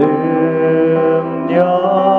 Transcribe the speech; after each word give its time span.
능력 0.00 2.09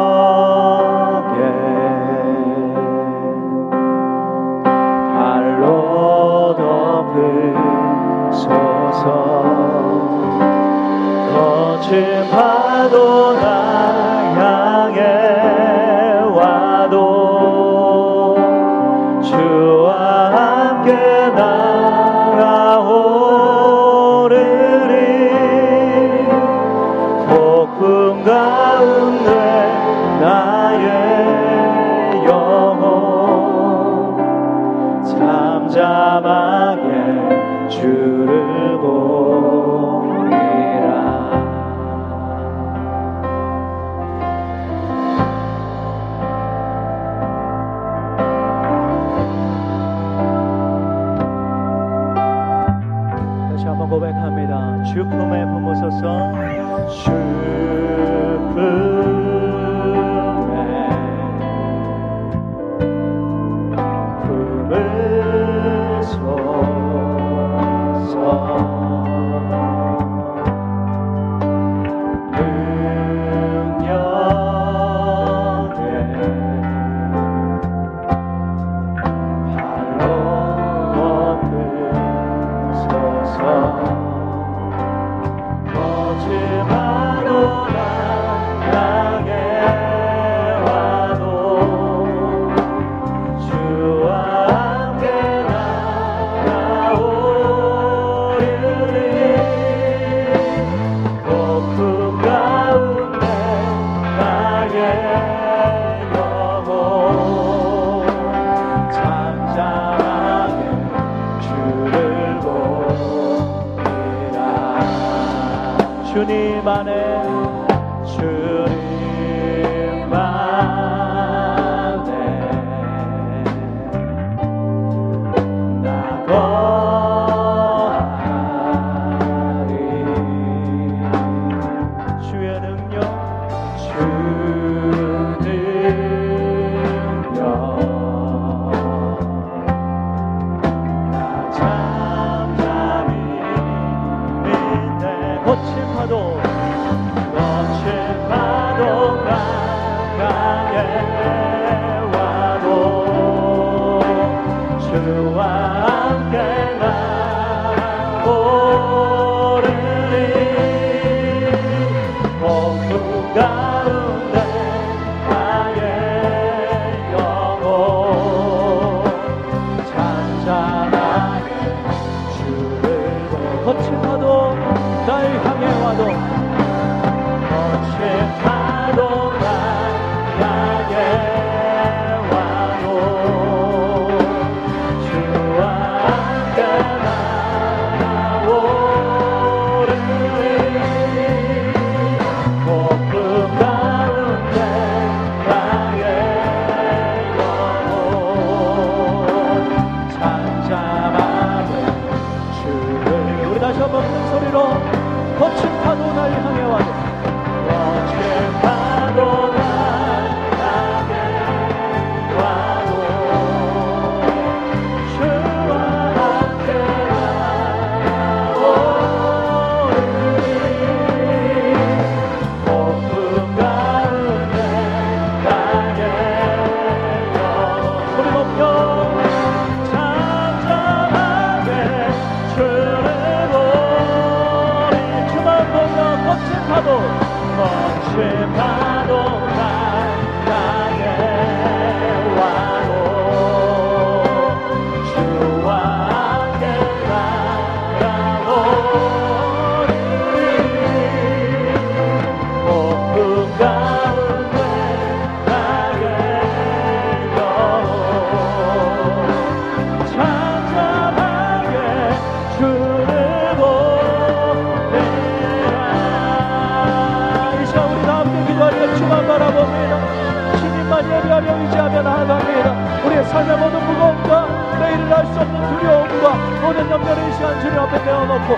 삶의 273.31 273.57
모든 273.57 273.79
무거움과 273.87 274.45
내일을 274.79 275.13
알 275.13 275.25
수 275.27 275.39
없는 275.39 275.55
두려움과 275.79 276.33
모든 276.61 276.89
염려를 276.91 277.29
이 277.29 277.33
시간 277.33 277.59
주님 277.61 277.79
앞에 277.79 278.03
내어놓고 278.03 278.57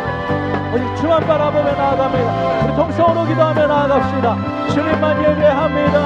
오직 0.74 0.96
주만 0.98 1.20
바라보며 1.28 1.72
나아갑니다. 1.74 2.66
우리 2.66 2.76
동성으로 2.76 3.26
기도하며 3.26 3.68
나아갑시다. 3.68 4.36
주님만 4.74 5.24
예배합니다. 5.24 6.00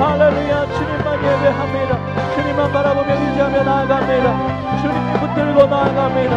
할렐루야. 0.00 0.66
주님만 0.76 1.18
예배합니다. 1.24 2.34
주님만 2.34 2.72
바라보며 2.72 3.10
의지하며 3.14 3.62
나아갑니다. 3.64 4.28
주님 4.82 5.12
붙들고 5.20 5.66
나아갑니다. 5.66 6.34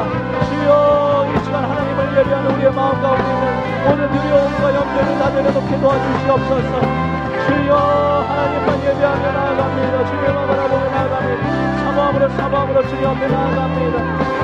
주여 0.48 1.28
이 1.36 1.44
시간 1.44 1.64
하나님을 1.66 2.18
예배하는 2.18 2.52
우리의 2.56 2.72
마음 2.72 3.02
가운데 3.02 3.84
모든 3.86 4.10
두려움과 4.12 4.74
염려를 4.74 5.20
다 5.20 5.30
내려놓게 5.30 5.80
도와주시옵소서 5.82 7.13
주여 7.46 7.76
하나님만 8.30 8.84
예배하며 8.86 9.32
나아갑니다. 9.32 10.06
주님만 10.06 10.48
바라보며 10.48 10.90
나아갑니다. 10.90 11.84
사모함으로 11.84 12.30
사모함으로 12.30 12.88
주님 12.88 13.06
앞에 13.08 13.28
나아갑니다 13.28 14.43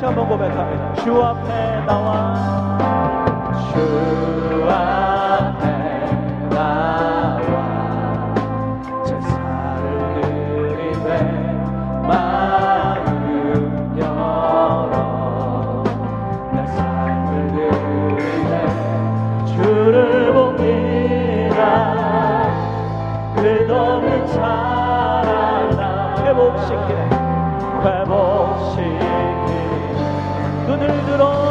다시 0.00 0.06
한번 0.06 0.26
고백합니다. 0.30 0.94
주 1.04 1.22
앞에 1.22 1.84
나와 1.84 3.52
주 3.74 4.09
solo. 31.20 31.49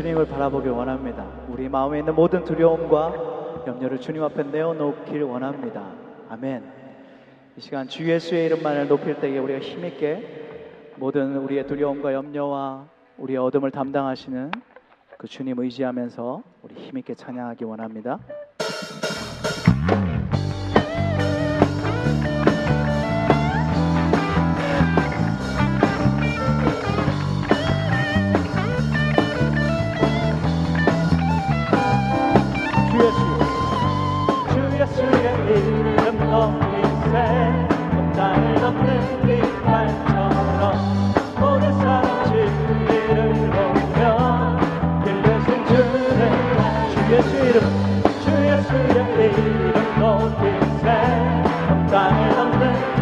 주님을 0.00 0.28
바라보길 0.28 0.70
원합니다. 0.70 1.26
우리 1.46 1.68
마음에 1.68 1.98
있는 1.98 2.14
모든 2.14 2.42
두려움과 2.42 3.64
염려를 3.66 4.00
주님 4.00 4.22
앞에 4.22 4.44
내어놓길 4.44 5.22
원합니다. 5.24 5.92
아멘. 6.30 6.64
이 7.58 7.60
시간 7.60 7.86
주 7.86 8.08
예수의 8.08 8.46
이름만을 8.46 8.88
높일 8.88 9.20
때에 9.20 9.36
우리가 9.36 9.58
힘있게 9.58 10.94
모든 10.96 11.36
우리의 11.36 11.66
두려움과 11.66 12.14
염려와 12.14 12.88
우리의 13.18 13.38
어둠을 13.40 13.70
담당하시는 13.72 14.52
그 15.18 15.28
주님 15.28 15.58
의지하면서 15.58 16.42
우리 16.62 16.76
힘있게 16.76 17.14
찬양하기 17.14 17.64
원합니다. 17.64 18.20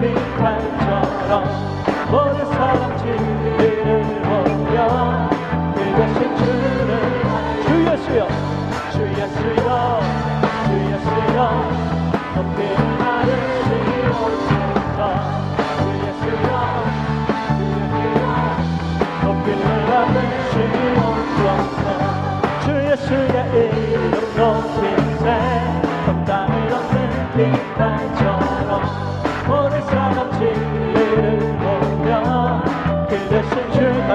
빙판처럼 0.01 1.45
모든 2.11 2.45
사람 2.53 2.97
지금 2.99 3.38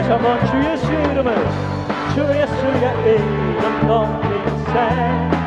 다시 0.03 0.11
한번 0.11 0.45
주 0.47 0.51
예수의 0.57 1.11
이름을 1.11 1.29
주 2.13 2.19
예수의 2.21 2.83
이름 3.05 3.87
높이세. 3.87 4.73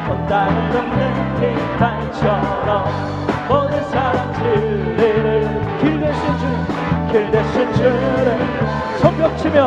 온 0.09 0.11
땅을 0.27 0.71
덮는 0.71 1.01
깃발처럼 1.39 2.71
모든 3.49 3.73
사람 3.91 4.17
진리를 4.33 5.21
길 5.79 6.01
대신 6.01 6.23
주 6.39 6.43
길 7.13 7.15
대신 7.31 7.55
주를 7.75 8.27
손뼉치며 9.01 9.59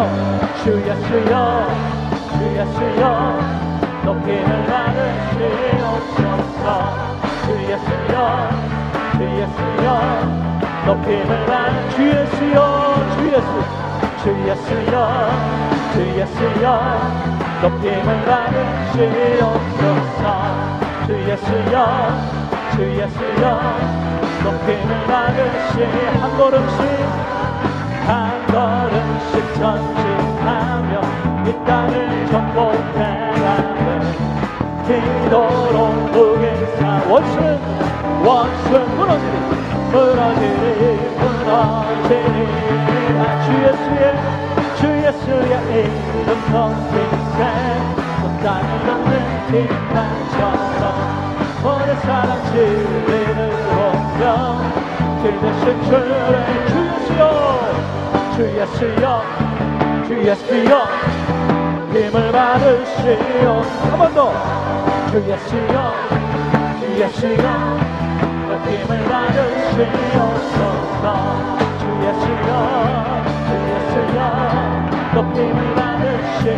주 0.63 0.65
예수여 0.81 1.33
주 2.33 2.37
예수여. 2.57 3.01
높이를 4.05 4.49
받으시옵소서. 4.65 6.65
주 7.45 7.47
예수여 7.61 8.13
주 9.13 9.17
예수여. 9.23 9.87
높이를 10.87 11.29
받으 11.45 11.75
주 11.95 11.97
예수여 12.09 12.57
주 13.15 13.17
예수 13.27 13.49
주 14.21 14.29
예수여 14.31 14.95
주 15.93 15.95
예수여 16.19 16.63
높임을 17.61 18.07
받으시옵소서. 18.25 20.23
주 21.07 21.09
예수여 21.29 21.73
주 22.75 22.75
예수여 22.83 23.43
높임을 24.43 24.91
받으시 25.07 25.73
한 26.19 26.37
걸음씩 26.37 26.79
한 28.05 28.45
걸음씩 28.47 29.33
전진하며 29.55 30.91
이 31.45 31.49
땅을 31.65 32.27
정복해가는 32.27 33.79
기도로 34.85 35.77
무게사 36.11 36.77
원수는 37.09 37.47
원수는 38.25 38.83
무너지리 38.97 39.35
무너지리 39.91 40.81
무너지리 41.19 42.78
주 43.49 43.55
예수의 43.55 44.03
주 44.77 44.81
예수의 44.85 45.53
이름 46.21 46.29
땅을 48.43 48.69
덮는 48.85 49.11
빛만처럼 49.51 50.83
모든 51.63 51.87
사람 52.01 52.29
진리를 52.45 53.39
보며 53.65 54.23
길 55.23 55.25
대신 55.41 55.63
주의 55.83 56.13
주 56.69 56.71
예수여 56.85 57.21
주 58.35 58.37
예수여 58.59 59.03
주 60.05 60.09
예수여. 60.27 60.73
힘을 61.91 62.31
받으시오. 62.31 63.61
한 63.89 63.97
번 63.97 64.13
더. 64.13 64.19
주 65.09 65.17
예수여 65.27 65.75
주 66.79 66.81
예수여. 67.01 67.45
힘을 68.65 68.89
받으시옵소서. 69.09 71.05
주 71.79 71.83
예수여 73.89 74.19
높임을 75.15 75.59
받으시옵소서 75.75 76.53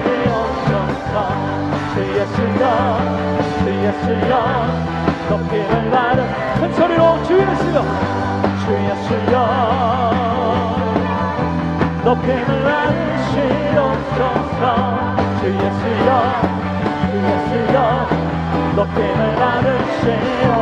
주 1.94 1.96
예수여 2.20 2.64
주 3.60 3.64
예수여 3.72 4.34
높임을 5.30 5.74
받으 5.92 6.20
큰 6.60 6.62
소리로 6.74 7.24
주 7.24 7.40
예수여 7.40 7.78
주 8.60 8.66
예수여 8.90 9.34
높임을 12.04 12.50
받으시옵소서 12.66 14.64
주 15.40 15.42
예수여 15.56 16.10
주 17.08 17.12
예수여 17.28 17.76
높임을 18.76 19.20
받으시옵소서 19.36 20.62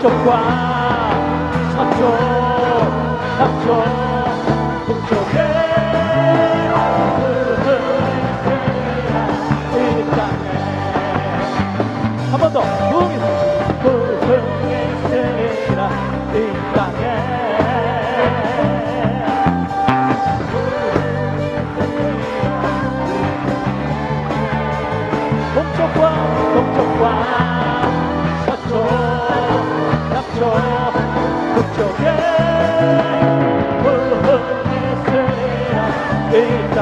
동쪽과 0.00 0.30
서쪽 1.74 2.00
남쪽 3.38 3.68
북쪽에 4.86 5.36
이 9.74 10.10
땅에 10.16 10.44
한 12.30 12.32
번 12.40 12.42
더. 12.52 12.56
부흥이 13.82 14.72
있으리라. 15.04 15.80
이 16.34 16.36
땅에 16.74 17.11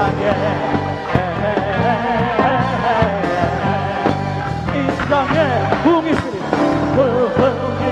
땅에. 0.01 0.25
이 4.73 4.77
땅에 5.11 5.37
부흥이 5.83 6.09
있으리라 6.13 6.45
부흥이 6.97 7.85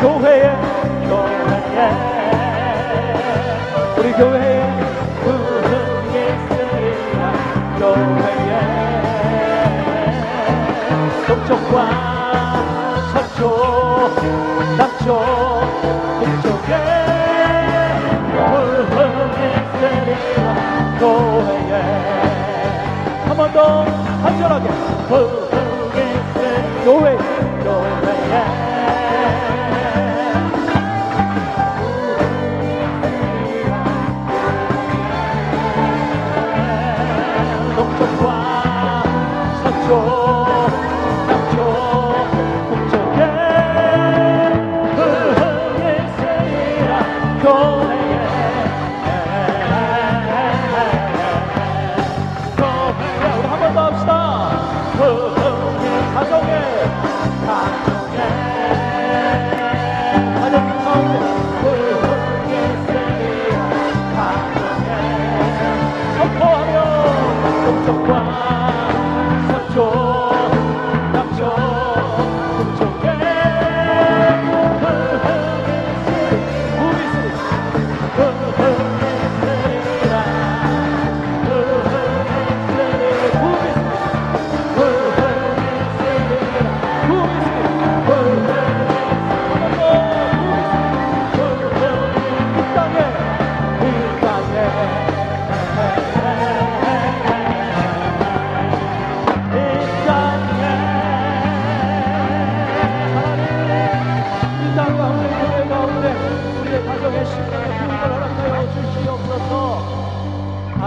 교회에 0.00 0.44
교회에. 1.08 1.80
우리 3.96 4.06
교회에 4.12 4.56
부흥이 5.24 6.14
있으리라 6.30 7.20
교회에. 7.80 8.52
동쪽과 11.26 11.74
서쪽 13.12 13.42
남쪽 14.78 15.47
번 23.52 23.52
더 23.52 23.84
간절하게 24.22 24.68
교회 26.84 27.16
교회에 27.64 28.77
the 67.88 67.94
one. 67.94 68.87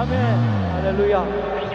Amen. 0.01 0.39
Hallelujah. 0.73 1.70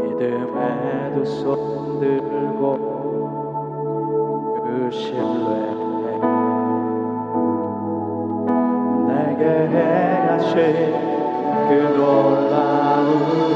믿음에도 0.00 1.24
손들고 1.24 2.62
그 4.64 4.90
신뢰에 4.90 5.72
내게 9.08 9.42
행하신 9.68 10.56
그 11.68 11.70
놀라운 11.96 13.08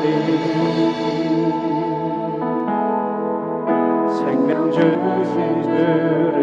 일 0.05 0.17
생명 4.11 4.71
주신 4.71 5.63
주를 5.63 6.39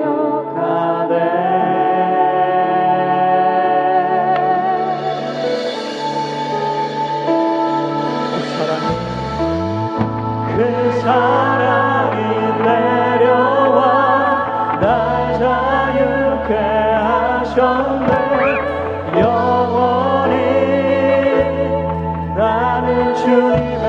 기억하네 0.00 1.49
to 23.30 23.79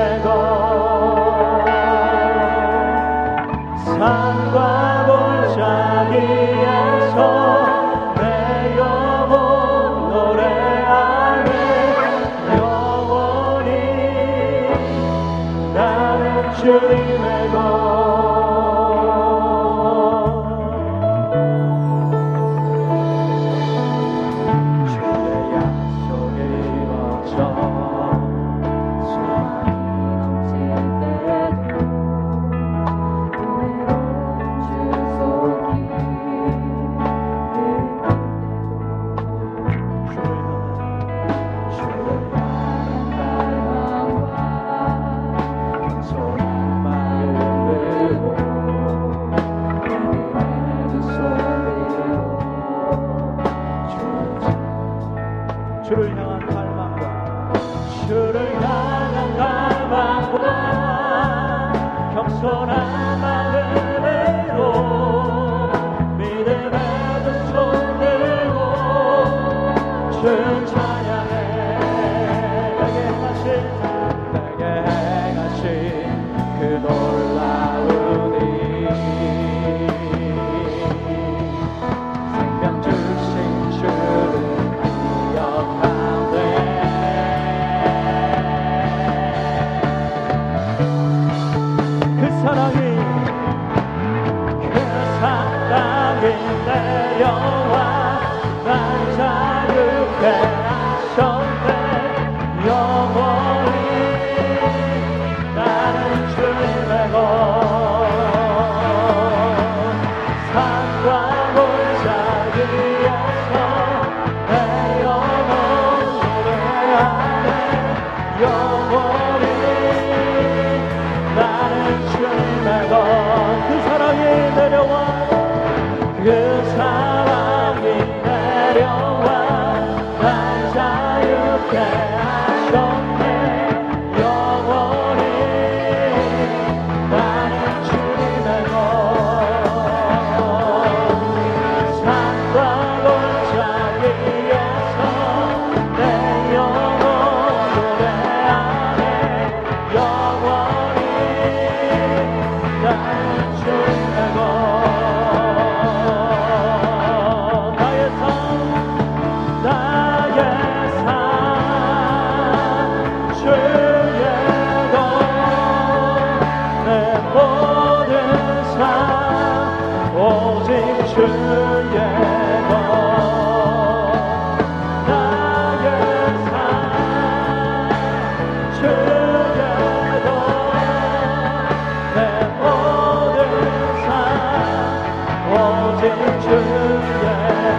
사랑해 92.42 92.91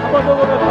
Hava 0.03 0.21
dolu 0.27 0.62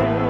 Thank 0.00 0.24
you. 0.24 0.29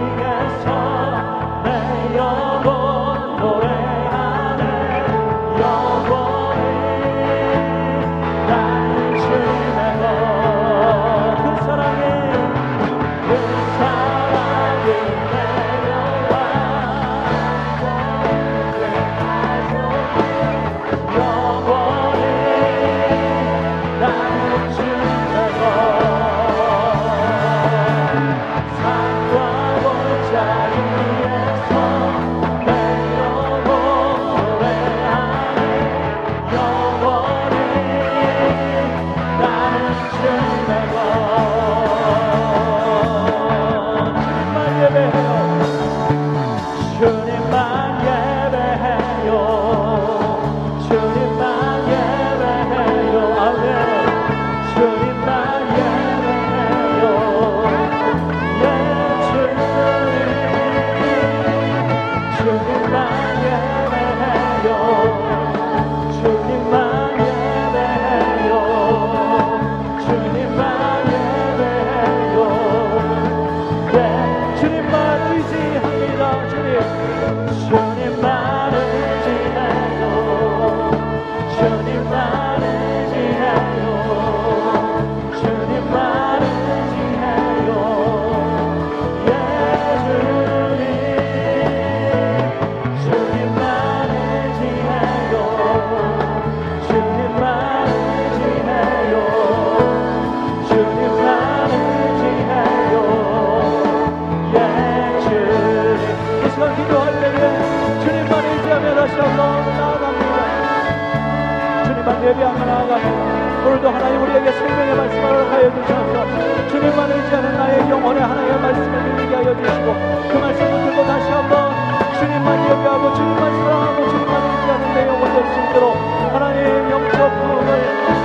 오늘도 113.81 113.88
하나님 113.88 114.23
우리에게 114.23 114.53
생명의 114.53 114.95
말씀을 114.95 115.53
하여 115.53 115.73
주시옵소서. 115.73 116.69
주님만 116.69 117.11
의지하는 117.12 117.57
나의 117.57 117.90
영혼에 117.90 118.21
하나님의 118.21 118.61
말씀을 118.61 119.16
들리게 119.16 119.35
하여 119.35 119.57
주시고 119.57 119.95
그 120.29 120.37
말씀을 120.37 120.85
듣고 120.85 121.07
다시 121.07 121.31
한번 121.31 121.73
주님만 122.21 122.64
예배하고 122.64 123.14
주님만 123.14 123.40
사랑하고 123.40 124.09
주님만 124.11 124.51
의지하는 124.51 124.95
내 124.95 125.07
영혼 125.09 125.33
될수 125.33 125.71
있도록 125.71 125.97
하나님 126.31 126.90
영적 126.90 127.16
구원을 127.40 127.71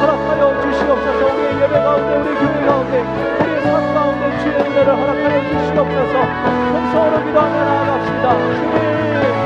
허락하여 0.01 0.61
주시옵소서. 0.61 1.25
우리의 1.25 1.63
예배 1.63 1.79
가운데 1.79 2.15
우리 2.17 2.35
교회 2.35 2.65
가운데 2.65 2.93
우리의 3.39 3.61
삶 3.63 3.93
가운데 3.93 4.39
주의 4.43 4.55
은혜를 4.55 4.87
허락하여 4.91 5.39
주시옵소서. 5.41 6.13
성성으로 6.73 7.25
기도하며 7.25 7.55
나아갑시다. 7.63 8.25
주님! 8.55 9.45